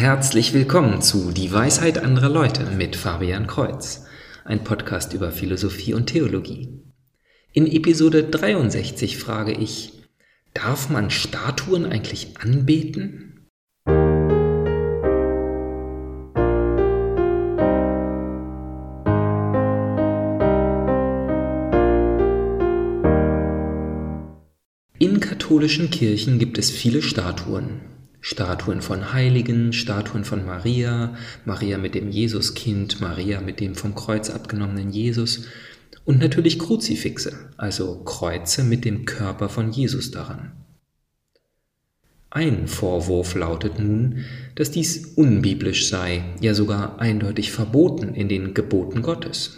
[0.00, 4.06] Herzlich willkommen zu Die Weisheit anderer Leute mit Fabian Kreuz,
[4.46, 6.80] ein Podcast über Philosophie und Theologie.
[7.52, 9.92] In Episode 63 frage ich,
[10.54, 13.46] darf man Statuen eigentlich anbeten?
[24.98, 27.99] In katholischen Kirchen gibt es viele Statuen.
[28.20, 31.14] Statuen von Heiligen, Statuen von Maria,
[31.44, 35.46] Maria mit dem Jesuskind, Maria mit dem vom Kreuz abgenommenen Jesus
[36.04, 40.52] und natürlich Kruzifixe, also Kreuze mit dem Körper von Jesus daran.
[42.32, 44.24] Ein Vorwurf lautet nun,
[44.54, 49.56] dass dies unbiblisch sei, ja sogar eindeutig verboten in den Geboten Gottes.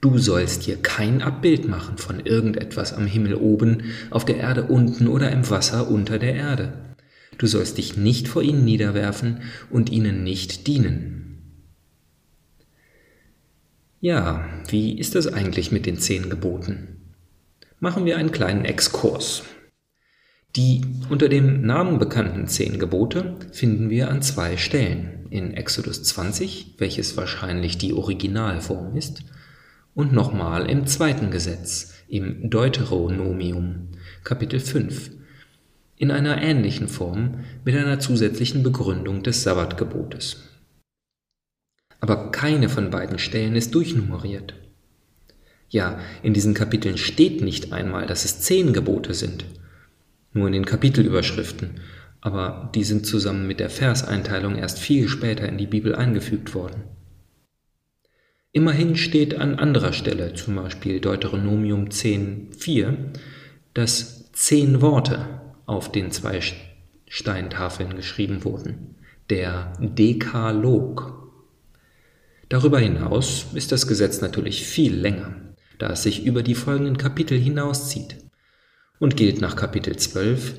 [0.00, 5.06] Du sollst dir kein Abbild machen von irgendetwas am Himmel oben, auf der Erde unten
[5.06, 6.89] oder im Wasser unter der Erde.
[7.40, 9.40] Du sollst dich nicht vor ihnen niederwerfen
[9.70, 11.38] und ihnen nicht dienen.
[13.98, 17.14] Ja, wie ist das eigentlich mit den zehn Geboten?
[17.78, 19.42] Machen wir einen kleinen Exkurs.
[20.54, 25.26] Die unter dem Namen bekannten zehn Gebote finden wir an zwei Stellen.
[25.30, 29.24] In Exodus 20, welches wahrscheinlich die Originalform ist,
[29.94, 33.88] und nochmal im zweiten Gesetz, im Deuteronomium,
[34.24, 35.19] Kapitel 5,
[36.00, 40.48] in einer ähnlichen Form mit einer zusätzlichen Begründung des Sabbatgebotes.
[42.00, 44.54] Aber keine von beiden Stellen ist durchnummeriert.
[45.68, 49.44] Ja, in diesen Kapiteln steht nicht einmal, dass es zehn Gebote sind,
[50.32, 51.80] nur in den Kapitelüberschriften,
[52.22, 56.82] aber die sind zusammen mit der Verseinteilung erst viel später in die Bibel eingefügt worden.
[58.52, 62.96] Immerhin steht an anderer Stelle, zum Beispiel Deuteronomium 10.4,
[63.74, 65.39] dass zehn Worte
[65.70, 66.40] auf den zwei
[67.08, 68.96] Steintafeln geschrieben wurden,
[69.30, 71.30] der Dekalog.
[72.48, 75.36] Darüber hinaus ist das Gesetz natürlich viel länger,
[75.78, 78.16] da es sich über die folgenden Kapitel hinauszieht
[78.98, 80.54] und gilt nach Kapitel 12,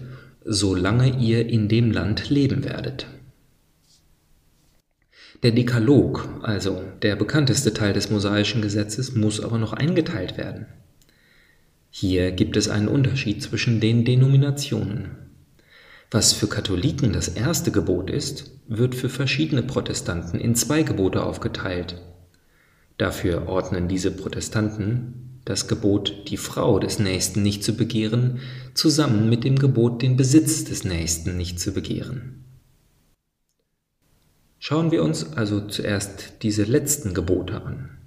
[0.46, 3.08] solange ihr in dem Land leben werdet.
[5.44, 10.68] Der Dekalog, also der bekannteste Teil des mosaischen Gesetzes, muss aber noch eingeteilt werden.
[11.94, 15.18] Hier gibt es einen Unterschied zwischen den Denominationen.
[16.10, 22.02] Was für Katholiken das erste Gebot ist, wird für verschiedene Protestanten in zwei Gebote aufgeteilt.
[22.98, 28.40] Dafür ordnen diese Protestanten das Gebot, die Frau des Nächsten nicht zu begehren,
[28.74, 32.46] zusammen mit dem Gebot, den Besitz des Nächsten nicht zu begehren.
[34.60, 37.98] Schauen wir uns also zuerst diese letzten Gebote an.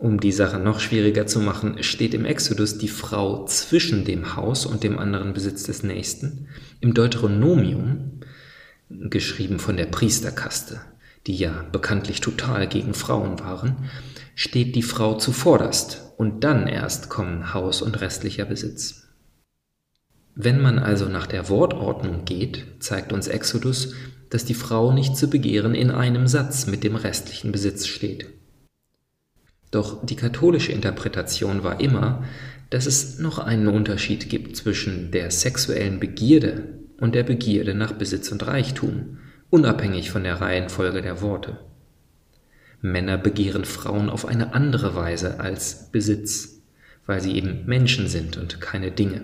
[0.00, 4.64] Um die Sache noch schwieriger zu machen, steht im Exodus die Frau zwischen dem Haus
[4.64, 6.48] und dem anderen Besitz des Nächsten.
[6.80, 8.22] Im Deuteronomium,
[8.88, 10.80] geschrieben von der Priesterkaste,
[11.26, 13.90] die ja bekanntlich total gegen Frauen waren,
[14.34, 19.06] steht die Frau zuvorderst und dann erst kommen Haus und restlicher Besitz.
[20.34, 23.92] Wenn man also nach der Wortordnung geht, zeigt uns Exodus,
[24.30, 28.39] dass die Frau nicht zu begehren in einem Satz mit dem restlichen Besitz steht.
[29.70, 32.24] Doch die katholische Interpretation war immer,
[32.70, 38.30] dass es noch einen Unterschied gibt zwischen der sexuellen Begierde und der Begierde nach Besitz
[38.30, 39.18] und Reichtum,
[39.50, 41.58] unabhängig von der Reihenfolge der Worte.
[42.80, 46.62] Männer begehren Frauen auf eine andere Weise als Besitz,
[47.06, 49.22] weil sie eben Menschen sind und keine Dinge.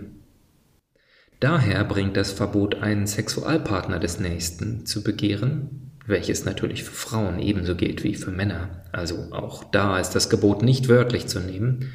[1.41, 7.75] Daher bringt das Verbot, einen Sexualpartner des Nächsten zu begehren, welches natürlich für Frauen ebenso
[7.75, 11.93] gilt wie für Männer, also auch da ist das Gebot nicht wörtlich zu nehmen,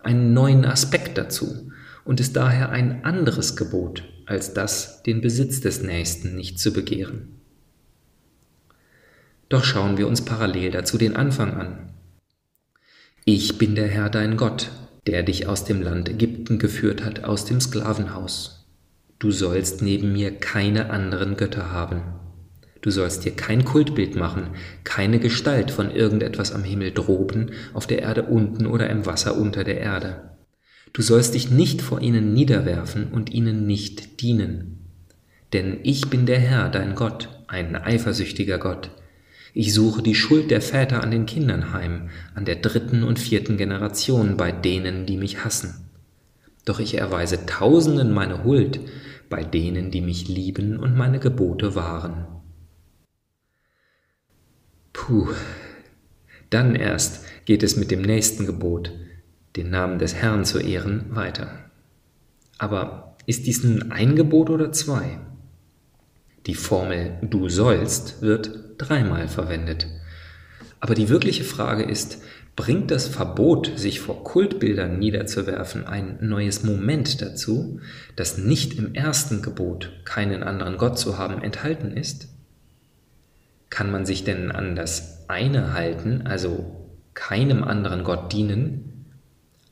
[0.00, 1.70] einen neuen Aspekt dazu
[2.04, 7.40] und ist daher ein anderes Gebot als das, den Besitz des Nächsten nicht zu begehren.
[9.48, 11.90] Doch schauen wir uns parallel dazu den Anfang an.
[13.24, 14.70] Ich bin der Herr dein Gott,
[15.06, 18.68] der dich aus dem Land Ägypten geführt hat, aus dem Sklavenhaus.
[19.18, 22.02] Du sollst neben mir keine anderen Götter haben.
[22.82, 24.50] Du sollst dir kein Kultbild machen,
[24.84, 29.64] keine Gestalt von irgendetwas am Himmel droben, auf der Erde unten oder im Wasser unter
[29.64, 30.30] der Erde.
[30.92, 34.88] Du sollst dich nicht vor ihnen niederwerfen und ihnen nicht dienen.
[35.52, 38.90] Denn ich bin der Herr, dein Gott, ein eifersüchtiger Gott.
[39.52, 43.56] Ich suche die Schuld der Väter an den Kindern heim, an der dritten und vierten
[43.56, 45.90] Generation bei denen, die mich hassen.
[46.64, 48.80] Doch ich erweise Tausenden meine Huld
[49.28, 52.39] bei denen, die mich lieben und meine Gebote wahren.
[55.10, 55.26] Puh,
[56.50, 58.92] dann erst geht es mit dem nächsten Gebot,
[59.56, 61.48] den Namen des Herrn zu ehren, weiter.
[62.58, 65.18] Aber ist dies nun ein Gebot oder zwei?
[66.46, 69.88] Die Formel du sollst wird dreimal verwendet.
[70.78, 72.22] Aber die wirkliche Frage ist,
[72.54, 77.80] bringt das Verbot, sich vor Kultbildern niederzuwerfen, ein neues Moment dazu,
[78.14, 82.29] das nicht im ersten Gebot, keinen anderen Gott zu haben, enthalten ist?
[83.70, 89.06] Kann man sich denn an das eine halten, also keinem anderen Gott dienen,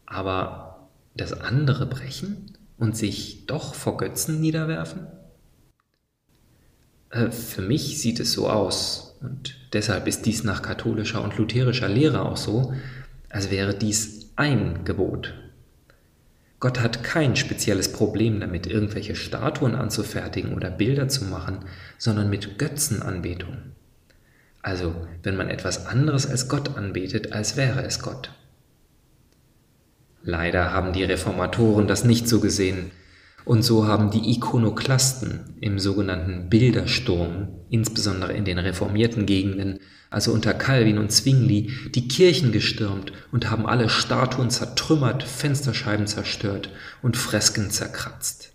[0.07, 5.09] aber das andere brechen und sich doch vor Götzen niederwerfen?
[7.11, 11.89] Äh, für mich sieht es so aus, und deshalb ist dies nach katholischer und lutherischer
[11.89, 12.73] Lehre auch so,
[13.29, 15.35] als wäre dies ein Gebot.
[16.61, 21.61] Gott hat kein spezielles Problem damit, irgendwelche Statuen anzufertigen oder Bilder zu machen,
[21.99, 23.57] sondern mit Götzenanbetung.
[24.63, 28.33] Also, wenn man etwas anderes als Gott anbetet, als wäre es Gott.
[30.23, 32.91] Leider haben die Reformatoren das nicht so gesehen,
[33.45, 39.79] und so haben die Ikonoklasten im sogenannten Bildersturm, insbesondere in den reformierten Gegenden,
[40.11, 46.69] also unter Calvin und Zwingli, die Kirchen gestürmt und haben alle Statuen zertrümmert, Fensterscheiben zerstört
[47.01, 48.53] und Fresken zerkratzt.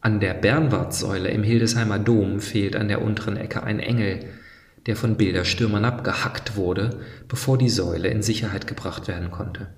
[0.00, 4.24] An der Bernwardsäule im Hildesheimer Dom fehlt an der unteren Ecke ein Engel,
[4.86, 9.68] der von Bilderstürmern abgehackt wurde, bevor die Säule in Sicherheit gebracht werden konnte.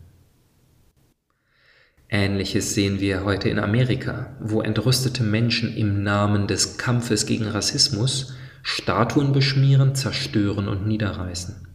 [2.08, 8.34] Ähnliches sehen wir heute in Amerika, wo entrüstete Menschen im Namen des Kampfes gegen Rassismus
[8.62, 11.68] Statuen beschmieren, zerstören und niederreißen.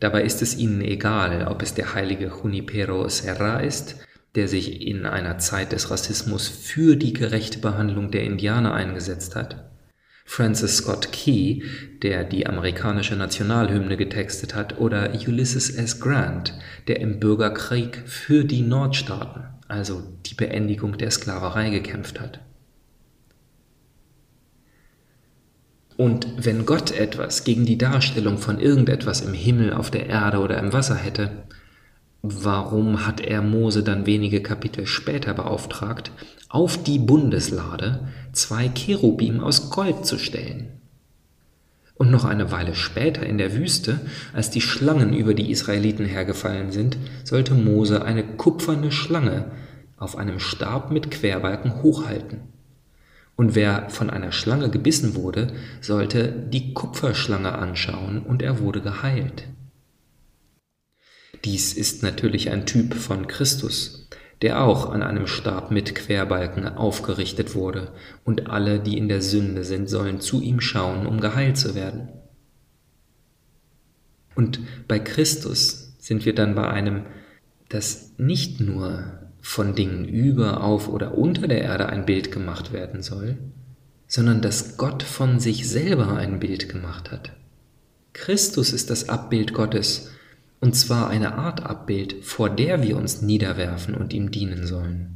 [0.00, 3.96] Dabei ist es ihnen egal, ob es der heilige Junipero Serra ist,
[4.34, 9.67] der sich in einer Zeit des Rassismus für die gerechte Behandlung der Indianer eingesetzt hat,
[10.30, 11.62] Francis Scott Key,
[12.02, 16.00] der die amerikanische Nationalhymne getextet hat, oder Ulysses S.
[16.00, 16.52] Grant,
[16.86, 22.40] der im Bürgerkrieg für die Nordstaaten, also die Beendigung der Sklaverei, gekämpft hat.
[25.96, 30.58] Und wenn Gott etwas gegen die Darstellung von irgendetwas im Himmel, auf der Erde oder
[30.58, 31.44] im Wasser hätte,
[32.20, 36.12] warum hat er Mose dann wenige Kapitel später beauftragt,
[36.48, 40.68] auf die Bundeslade zwei Cherubim aus Gold zu stellen?
[41.94, 44.00] Und noch eine Weile später in der Wüste,
[44.32, 49.50] als die Schlangen über die Israeliten hergefallen sind, sollte Mose eine kupferne Schlange
[49.96, 52.40] auf einem Stab mit Querbalken hochhalten.
[53.34, 55.48] Und wer von einer Schlange gebissen wurde,
[55.80, 59.44] sollte die Kupferschlange anschauen und er wurde geheilt.
[61.44, 64.07] Dies ist natürlich ein Typ von Christus,
[64.42, 67.92] der auch an einem Stab mit Querbalken aufgerichtet wurde,
[68.24, 72.08] und alle, die in der Sünde sind, sollen zu ihm schauen, um geheilt zu werden.
[74.34, 77.06] Und bei Christus sind wir dann bei einem,
[77.68, 79.04] das nicht nur
[79.40, 83.38] von Dingen über, auf oder unter der Erde ein Bild gemacht werden soll,
[84.06, 87.32] sondern dass Gott von sich selber ein Bild gemacht hat.
[88.12, 90.10] Christus ist das Abbild Gottes,
[90.60, 95.14] und zwar eine Art Abbild, vor der wir uns niederwerfen und ihm dienen sollen.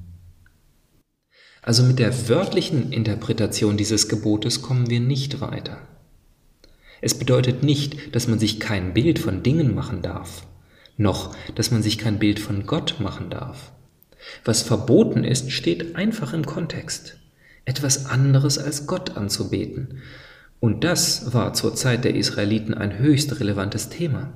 [1.63, 5.79] Also mit der wörtlichen Interpretation dieses Gebotes kommen wir nicht weiter.
[7.01, 10.47] Es bedeutet nicht, dass man sich kein Bild von Dingen machen darf,
[10.97, 13.73] noch dass man sich kein Bild von Gott machen darf.
[14.45, 17.19] Was verboten ist, steht einfach im Kontext.
[17.65, 20.03] Etwas anderes als Gott anzubeten.
[20.61, 24.33] Und das war zur Zeit der Israeliten ein höchst relevantes Thema.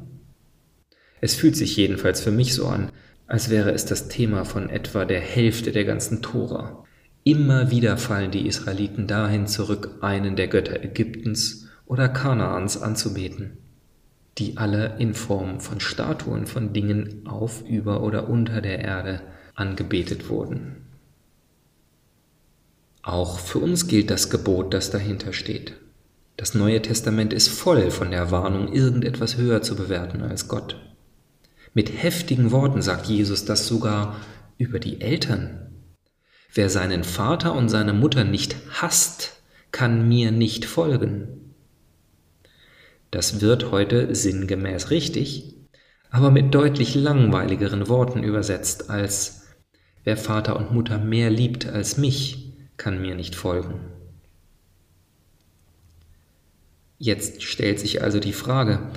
[1.21, 2.91] Es fühlt sich jedenfalls für mich so an,
[3.27, 6.85] als wäre es das Thema von etwa der Hälfte der ganzen Tora.
[7.25, 13.59] Immer wieder fallen die Israeliten dahin zurück, einen der Götter Ägyptens oder Kanaans anzubeten,
[14.39, 19.23] die alle in Form von Statuen von Dingen auf, über oder unter der Erde
[19.55, 20.87] angebetet wurden.
[23.03, 25.75] Auch für uns gilt das Gebot, das dahinter steht.
[26.37, 30.77] Das Neue Testament ist voll von der Warnung, irgendetwas höher zu bewerten als Gott.
[31.77, 34.17] Mit heftigen Worten sagt Jesus das sogar
[34.57, 35.75] über die Eltern.
[36.55, 39.43] Wer seinen Vater und seine Mutter nicht hasst,
[39.73, 41.55] kann mir nicht folgen.
[43.11, 45.55] Das wird heute sinngemäß richtig,
[46.09, 49.43] aber mit deutlich langweiligeren Worten übersetzt als
[50.03, 53.81] Wer Vater und Mutter mehr liebt als mich, kann mir nicht folgen.
[56.97, 58.93] Jetzt stellt sich also die Frage,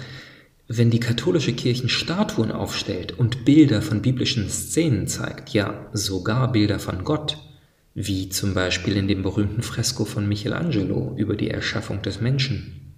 [0.71, 6.77] wenn die katholische Kirche Statuen aufstellt und Bilder von biblischen Szenen zeigt, ja sogar Bilder
[6.77, 7.39] von Gott,
[7.95, 12.93] wie zum Beispiel in dem berühmten Fresko von Michelangelo über die Erschaffung des Menschen,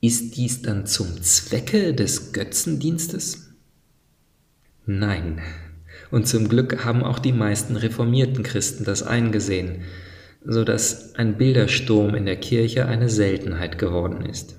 [0.00, 3.54] ist dies dann zum Zwecke des Götzendienstes?
[4.84, 5.40] Nein.
[6.10, 9.82] Und zum Glück haben auch die meisten reformierten Christen das eingesehen,
[10.44, 14.56] so dass ein Bildersturm in der Kirche eine Seltenheit geworden ist.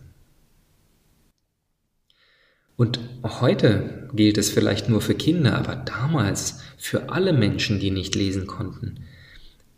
[2.78, 8.16] Und heute gilt es vielleicht nur für Kinder, aber damals für alle Menschen, die nicht
[8.16, 9.00] lesen konnten.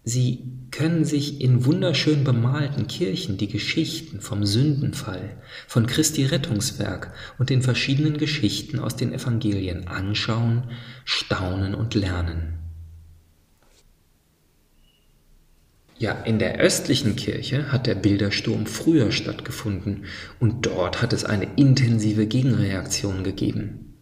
[0.04, 0.40] Sie
[0.72, 5.36] können sich in wunderschön bemalten Kirchen die Geschichten vom Sündenfall,
[5.68, 10.64] von Christi Rettungswerk und den verschiedenen Geschichten aus den Evangelien anschauen,
[11.04, 12.67] staunen und lernen.
[16.00, 20.06] Ja, in der östlichen Kirche hat der Bildersturm früher stattgefunden
[20.40, 23.96] und dort hat es eine intensive Gegenreaktion gegeben.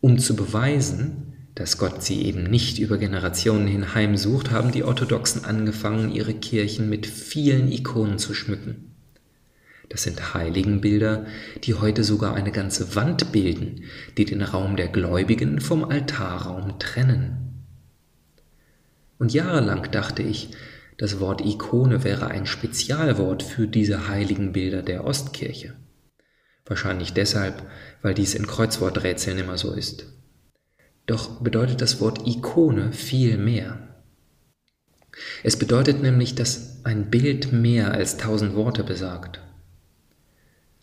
[0.00, 5.44] Um zu beweisen, dass Gott sie eben nicht über Generationen hin heimsucht, haben die Orthodoxen
[5.44, 8.94] angefangen, ihre Kirchen mit vielen Ikonen zu schmücken.
[9.88, 11.26] Das sind Heiligenbilder,
[11.64, 13.84] die heute sogar eine ganze Wand bilden,
[14.16, 17.64] die den Raum der Gläubigen vom Altarraum trennen.
[19.18, 20.50] Und jahrelang dachte ich,
[20.98, 25.74] das Wort Ikone wäre ein Spezialwort für diese heiligen Bilder der Ostkirche.
[26.64, 27.62] Wahrscheinlich deshalb,
[28.02, 30.06] weil dies in Kreuzworträtseln immer so ist.
[31.06, 34.02] Doch bedeutet das Wort Ikone viel mehr.
[35.42, 39.40] Es bedeutet nämlich, dass ein Bild mehr als tausend Worte besagt.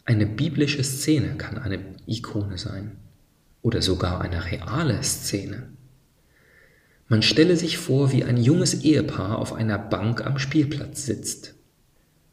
[0.05, 2.97] Eine biblische Szene kann eine Ikone sein
[3.61, 5.73] oder sogar eine reale Szene.
[7.07, 11.55] Man stelle sich vor, wie ein junges Ehepaar auf einer Bank am Spielplatz sitzt.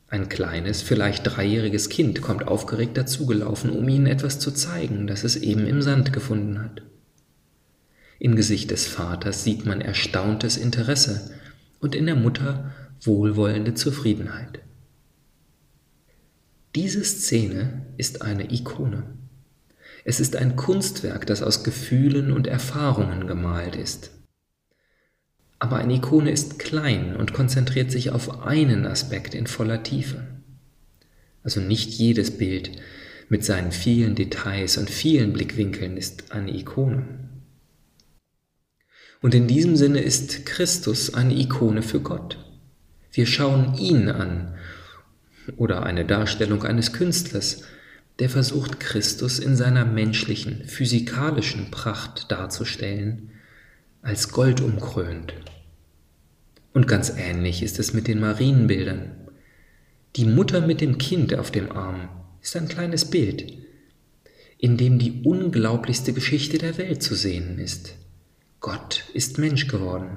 [0.08, 5.36] Ein kleines, vielleicht dreijähriges Kind kommt aufgeregt dazugelaufen, um ihnen etwas zu zeigen, das es
[5.36, 6.82] eben im Sand gefunden hat.
[8.18, 11.30] Im Gesicht des Vaters sieht man erstauntes Interesse
[11.78, 14.60] und in der Mutter wohlwollende Zufriedenheit.
[16.74, 19.04] Diese Szene ist eine Ikone.
[20.04, 24.10] Es ist ein Kunstwerk, das aus Gefühlen und Erfahrungen gemalt ist.
[25.60, 30.26] Aber eine Ikone ist klein und konzentriert sich auf einen Aspekt in voller Tiefe.
[31.42, 32.72] Also nicht jedes Bild
[33.28, 37.06] mit seinen vielen Details und vielen Blickwinkeln ist eine Ikone.
[39.20, 42.38] Und in diesem Sinne ist Christus eine Ikone für Gott.
[43.12, 44.54] Wir schauen ihn an
[45.56, 47.64] oder eine Darstellung eines Künstlers,
[48.18, 53.30] der versucht Christus in seiner menschlichen, physikalischen Pracht darzustellen,
[54.02, 55.34] als Gold umkrönt.
[56.72, 59.12] Und ganz ähnlich ist es mit den Marienbildern.
[60.16, 62.08] Die Mutter mit dem Kind auf dem Arm
[62.40, 63.52] ist ein kleines Bild,
[64.58, 67.94] in dem die unglaublichste Geschichte der Welt zu sehen ist.
[68.60, 70.16] Gott ist Mensch geworden.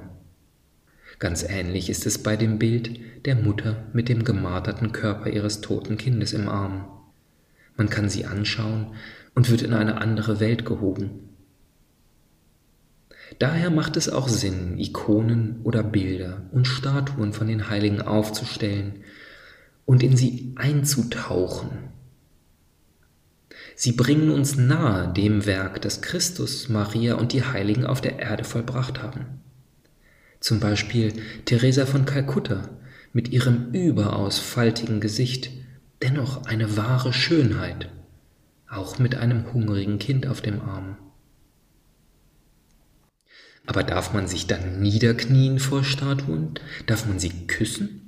[1.18, 5.96] Ganz ähnlich ist es bei dem Bild der Mutter mit dem gemarterten Körper ihres toten
[5.96, 6.88] Kindes im Arm.
[7.76, 8.94] Man kann sie anschauen
[9.34, 11.33] und wird in eine andere Welt gehoben.
[13.38, 19.00] Daher macht es auch Sinn, Ikonen oder Bilder und Statuen von den Heiligen aufzustellen
[19.84, 21.70] und in sie einzutauchen.
[23.76, 28.44] Sie bringen uns nahe dem Werk, das Christus, Maria und die Heiligen auf der Erde
[28.44, 29.40] vollbracht haben.
[30.38, 31.12] Zum Beispiel
[31.44, 32.68] Teresa von Kalkutta
[33.12, 35.50] mit ihrem überaus faltigen Gesicht,
[36.02, 37.90] dennoch eine wahre Schönheit,
[38.68, 40.96] auch mit einem hungrigen Kind auf dem Arm.
[43.66, 46.54] Aber darf man sich dann niederknien vor Statuen?
[46.86, 48.04] Darf man sie küssen?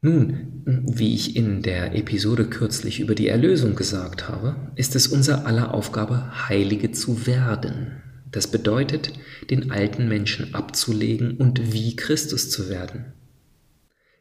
[0.00, 5.44] Nun, wie ich in der Episode kürzlich über die Erlösung gesagt habe, ist es unser
[5.44, 8.00] aller Aufgabe, Heilige zu werden.
[8.30, 9.12] Das bedeutet,
[9.50, 13.12] den alten Menschen abzulegen und wie Christus zu werden.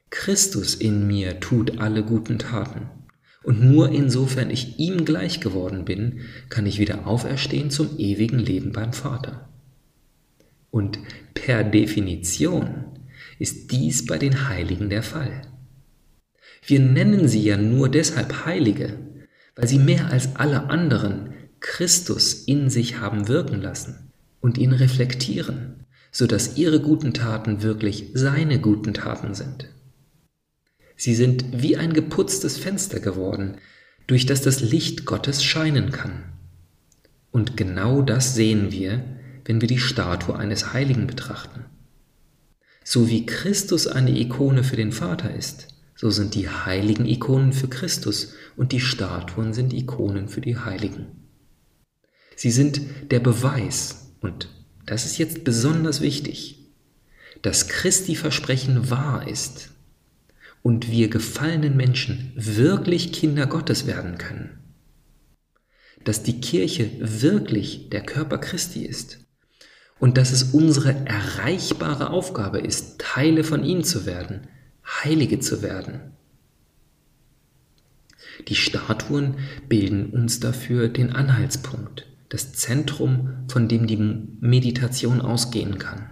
[0.09, 2.89] Christus in mir tut alle guten Taten.
[3.47, 8.73] Und nur insofern ich ihm gleich geworden bin, kann ich wieder auferstehen zum ewigen Leben
[8.73, 9.47] beim Vater.
[10.69, 10.99] Und
[11.33, 12.87] per Definition
[13.39, 15.43] ist dies bei den Heiligen der Fall.
[16.65, 18.99] Wir nennen sie ja nur deshalb Heilige,
[19.55, 21.29] weil sie mehr als alle anderen
[21.61, 24.11] Christus in sich haben wirken lassen
[24.41, 29.69] und ihn reflektieren, so dass ihre guten Taten wirklich seine guten Taten sind.
[30.97, 33.57] Sie sind wie ein geputztes Fenster geworden,
[34.07, 36.23] durch das das Licht Gottes scheinen kann.
[37.31, 39.03] Und genau das sehen wir,
[39.45, 41.65] wenn wir die Statue eines Heiligen betrachten.
[42.83, 47.67] So wie Christus eine Ikone für den Vater ist, so sind die Heiligen Ikonen für
[47.67, 51.07] Christus und die Statuen sind Ikonen für die Heiligen.
[52.35, 54.49] Sie sind der Beweis, und
[54.85, 56.71] das ist jetzt besonders wichtig,
[57.41, 59.71] dass Christi Versprechen wahr ist
[60.67, 64.59] und wir gefallenen Menschen wirklich Kinder Gottes werden können.
[66.03, 69.25] Dass die Kirche wirklich der Körper Christi ist
[69.97, 74.49] und dass es unsere erreichbare Aufgabe ist, Teile von ihm zu werden,
[74.83, 76.17] Heilige zu werden.
[78.49, 79.35] Die Statuen
[79.69, 83.95] bilden uns dafür den Anhaltspunkt, das Zentrum, von dem die
[84.41, 86.09] Meditation ausgehen kann.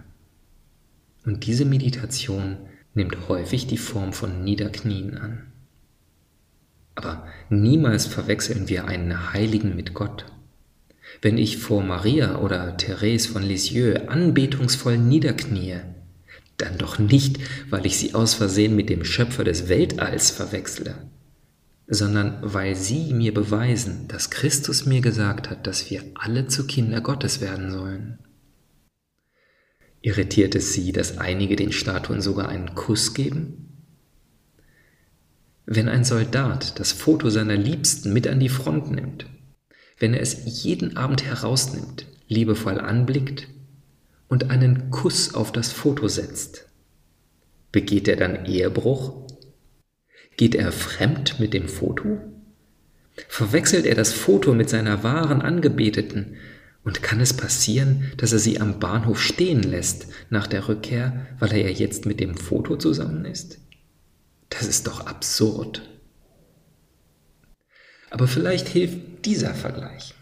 [1.26, 2.56] Und diese Meditation
[2.96, 5.52] nimmt häufig die Form von Niederknien an.
[6.96, 10.24] Aber niemals verwechseln wir einen Heiligen mit Gott.
[11.20, 15.80] Wenn ich vor Maria oder Therese von Lisieux anbetungsvoll niederknie,
[16.56, 17.38] dann doch nicht,
[17.70, 20.94] weil ich sie aus Versehen mit dem Schöpfer des Weltalls verwechsle,
[21.86, 27.02] sondern weil sie mir beweisen, dass Christus mir gesagt hat, dass wir alle zu Kinder
[27.02, 28.18] Gottes werden sollen.
[30.06, 33.72] Irritiert es sie, dass einige den Statuen sogar einen Kuss geben?
[35.64, 39.26] Wenn ein Soldat das Foto seiner Liebsten mit an die Front nimmt,
[39.98, 43.48] wenn er es jeden Abend herausnimmt, liebevoll anblickt
[44.28, 46.68] und einen Kuss auf das Foto setzt,
[47.72, 49.26] begeht er dann Ehebruch?
[50.36, 52.20] Geht er fremd mit dem Foto?
[53.26, 56.36] Verwechselt er das Foto mit seiner wahren Angebeteten?
[56.86, 61.50] Und kann es passieren, dass er sie am Bahnhof stehen lässt nach der Rückkehr, weil
[61.50, 63.58] er ja jetzt mit dem Foto zusammen ist?
[64.50, 65.82] Das ist doch absurd.
[68.08, 70.14] Aber vielleicht hilft dieser Vergleich.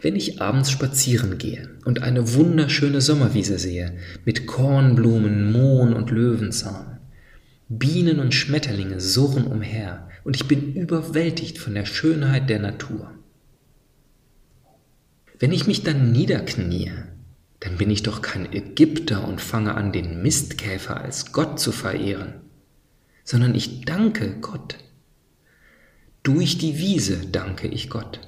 [0.00, 6.98] Wenn ich abends spazieren gehe und eine wunderschöne Sommerwiese sehe, mit Kornblumen, Mohn und Löwenzahn,
[7.68, 13.21] Bienen und Schmetterlinge surren umher und ich bin überwältigt von der Schönheit der Natur.
[15.42, 16.90] Wenn ich mich dann niederknie,
[17.60, 22.42] dann bin ich doch kein Ägypter und fange an, den Mistkäfer als Gott zu verehren
[23.24, 24.78] sondern ich danke Gott.
[26.22, 28.20] Durch die Wiese danke ich Gott.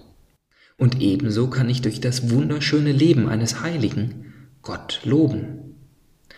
[0.76, 5.76] Und ebenso kann ich durch das wunderschöne Leben eines Heiligen Gott loben.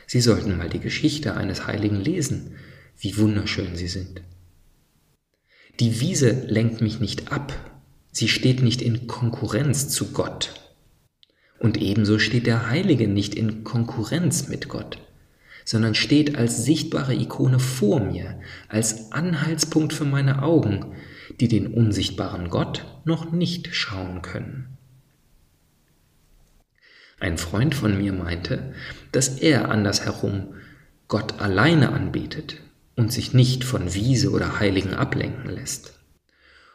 [0.06, 2.56] Sie sollten mal die Geschichte eines Heiligen lesen,
[2.98, 4.22] wie wunderschön sie sind.
[5.80, 7.52] Die Wiese lenkt mich nicht ab,
[8.12, 10.65] sie steht nicht in Konkurrenz zu Gott.
[11.58, 14.98] Und ebenso steht der Heilige nicht in Konkurrenz mit Gott
[15.66, 18.38] sondern steht als sichtbare Ikone vor mir,
[18.68, 20.94] als Anhaltspunkt für meine Augen,
[21.40, 24.78] die den unsichtbaren Gott noch nicht schauen können.
[27.18, 28.74] Ein Freund von mir meinte,
[29.10, 30.54] dass er andersherum
[31.08, 32.60] Gott alleine anbetet
[32.94, 35.98] und sich nicht von Wiese oder Heiligen ablenken lässt.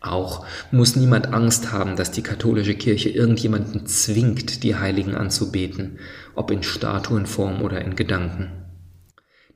[0.00, 5.98] Auch muss niemand Angst haben, dass die katholische Kirche irgendjemanden zwingt, die Heiligen anzubeten,
[6.34, 8.50] ob in Statuenform oder in Gedanken.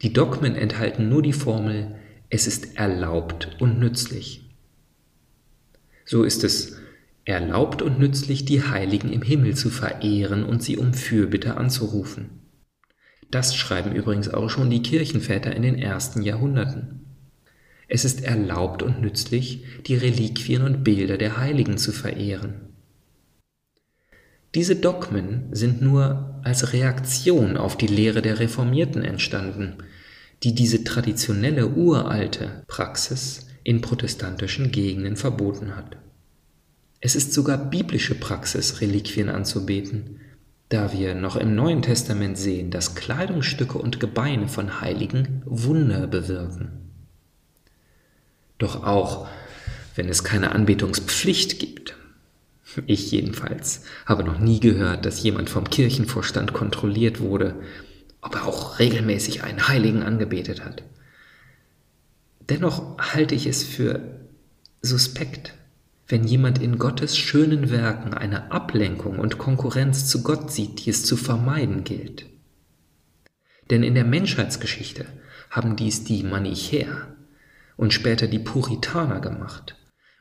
[0.02, 1.96] Die Dogmen enthalten nur die Formel,
[2.34, 4.50] es ist erlaubt und nützlich.
[6.04, 6.78] So ist es
[7.24, 12.40] erlaubt und nützlich, die Heiligen im Himmel zu verehren und sie um Fürbitte anzurufen.
[13.30, 17.06] Das schreiben übrigens auch schon die Kirchenväter in den ersten Jahrhunderten.
[17.86, 22.54] Es ist erlaubt und nützlich, die Reliquien und Bilder der Heiligen zu verehren.
[24.56, 29.76] Diese Dogmen sind nur als Reaktion auf die Lehre der Reformierten entstanden,
[30.44, 35.96] die diese traditionelle uralte Praxis in protestantischen Gegenden verboten hat.
[37.00, 40.20] Es ist sogar biblische Praxis, Reliquien anzubeten,
[40.68, 46.90] da wir noch im Neuen Testament sehen, dass Kleidungsstücke und Gebeine von Heiligen Wunder bewirken.
[48.58, 49.26] Doch auch
[49.94, 51.96] wenn es keine Anbetungspflicht gibt,
[52.86, 57.54] ich jedenfalls habe noch nie gehört, dass jemand vom Kirchenvorstand kontrolliert wurde,
[58.24, 60.82] ob er auch regelmäßig einen Heiligen angebetet hat.
[62.48, 64.20] Dennoch halte ich es für
[64.80, 65.54] suspekt,
[66.08, 71.04] wenn jemand in Gottes schönen Werken eine Ablenkung und Konkurrenz zu Gott sieht, die es
[71.04, 72.26] zu vermeiden gilt.
[73.70, 75.06] Denn in der Menschheitsgeschichte
[75.50, 77.14] haben dies die Manichäer
[77.76, 79.76] und später die Puritaner gemacht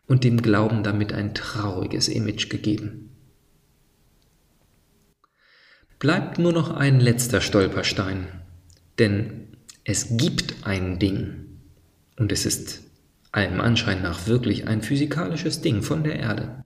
[0.07, 3.12] und dem Glauben damit ein trauriges Image gegeben.
[6.03, 8.27] Bleibt nur noch ein letzter Stolperstein,
[8.99, 9.47] denn
[9.85, 11.61] es gibt ein Ding
[12.17, 12.81] und es ist
[13.31, 16.65] allem Anschein nach wirklich ein physikalisches Ding von der Erde,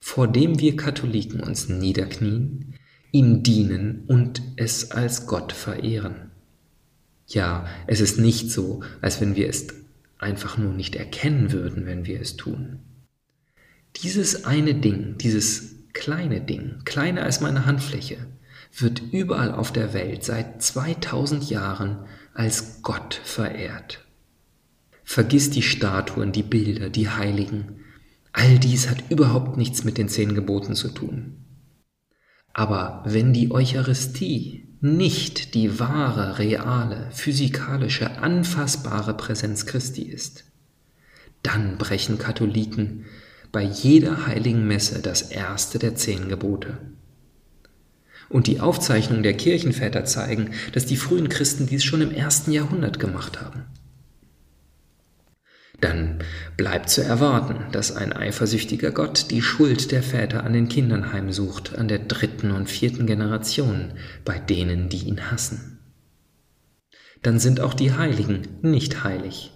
[0.00, 2.74] vor dem wir Katholiken uns niederknien,
[3.10, 6.30] ihm dienen und es als Gott verehren.
[7.26, 9.68] Ja, es ist nicht so, als wenn wir es
[10.18, 12.80] einfach nur nicht erkennen würden, wenn wir es tun.
[13.96, 18.18] Dieses eine Ding, dieses kleine Ding, kleiner als meine Handfläche,
[18.82, 24.04] wird überall auf der Welt seit 2000 Jahren als Gott verehrt.
[25.04, 27.80] Vergiss die Statuen, die Bilder, die Heiligen.
[28.32, 31.44] All dies hat überhaupt nichts mit den zehn Geboten zu tun.
[32.52, 40.44] Aber wenn die Eucharistie nicht die wahre, reale, physikalische, anfassbare Präsenz Christi ist,
[41.42, 43.06] dann brechen Katholiken
[43.50, 46.78] bei jeder heiligen Messe das erste der zehn Gebote.
[48.28, 52.98] Und die Aufzeichnungen der Kirchenväter zeigen, dass die frühen Christen dies schon im ersten Jahrhundert
[52.98, 53.64] gemacht haben
[55.80, 56.18] dann
[56.56, 61.76] bleibt zu erwarten, dass ein eifersüchtiger Gott die Schuld der Väter an den Kindern heimsucht,
[61.76, 63.92] an der dritten und vierten Generation,
[64.24, 65.78] bei denen, die ihn hassen.
[67.22, 69.52] Dann sind auch die Heiligen nicht heilig,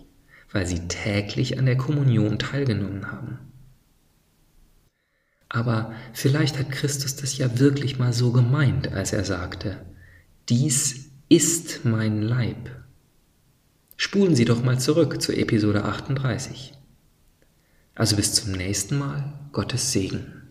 [0.53, 3.52] weil sie täglich an der Kommunion teilgenommen haben.
[5.53, 9.77] Aber vielleicht hat Christus das ja wirklich mal so gemeint, als er sagte,
[10.49, 12.71] dies ist mein Leib
[14.05, 16.73] Spulen Sie doch mal zurück zu Episode 38.
[17.95, 20.42] Also bis zum nächsten Mal, Gottes Segen.